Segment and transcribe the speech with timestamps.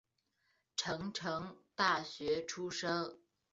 [0.75, 3.19] 成城大学出身。